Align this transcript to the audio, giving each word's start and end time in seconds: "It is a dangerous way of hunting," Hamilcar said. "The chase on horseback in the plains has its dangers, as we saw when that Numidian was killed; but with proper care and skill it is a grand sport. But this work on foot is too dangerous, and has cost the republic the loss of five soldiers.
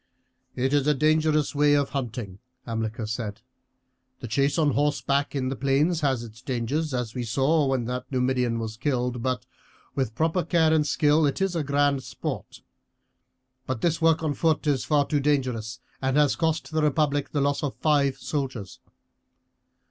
"It 0.55 0.73
is 0.73 0.87
a 0.87 0.95
dangerous 0.95 1.53
way 1.53 1.75
of 1.75 1.89
hunting," 1.91 2.39
Hamilcar 2.65 3.05
said. 3.05 3.41
"The 4.19 4.27
chase 4.27 4.57
on 4.57 4.71
horseback 4.71 5.35
in 5.35 5.49
the 5.49 5.55
plains 5.55 6.01
has 6.01 6.23
its 6.23 6.41
dangers, 6.41 6.91
as 6.91 7.13
we 7.13 7.23
saw 7.23 7.67
when 7.67 7.85
that 7.85 8.11
Numidian 8.11 8.57
was 8.57 8.77
killed; 8.77 9.21
but 9.21 9.45
with 9.93 10.15
proper 10.15 10.43
care 10.43 10.73
and 10.73 10.87
skill 10.87 11.27
it 11.27 11.39
is 11.39 11.55
a 11.55 11.63
grand 11.63 12.01
sport. 12.01 12.61
But 13.67 13.81
this 13.81 14.01
work 14.01 14.23
on 14.23 14.33
foot 14.33 14.65
is 14.65 14.87
too 15.07 15.19
dangerous, 15.19 15.79
and 16.01 16.17
has 16.17 16.35
cost 16.35 16.71
the 16.71 16.81
republic 16.81 17.29
the 17.31 17.39
loss 17.39 17.61
of 17.61 17.75
five 17.77 18.17
soldiers. 18.17 18.79